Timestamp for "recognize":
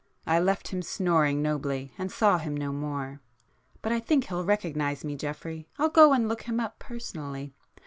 4.43-5.05